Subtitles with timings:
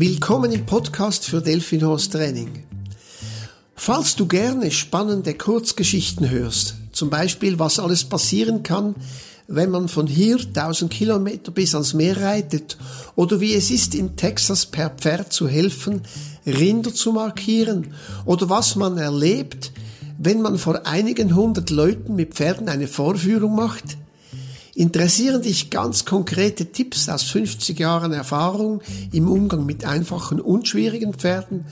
[0.00, 2.64] Willkommen im Podcast für Delfinhorst Training.
[3.74, 8.94] Falls du gerne spannende Kurzgeschichten hörst, zum Beispiel was alles passieren kann,
[9.46, 12.78] wenn man von hier 1000 Kilometer bis ans Meer reitet
[13.14, 16.00] oder wie es ist in Texas per Pferd zu helfen,
[16.46, 17.92] Rinder zu markieren
[18.24, 19.70] oder was man erlebt,
[20.16, 23.98] wenn man vor einigen hundert Leuten mit Pferden eine Vorführung macht,
[24.74, 28.80] Interessieren dich ganz konkrete Tipps aus 50 Jahren Erfahrung
[29.12, 31.66] im Umgang mit einfachen und schwierigen Pferden?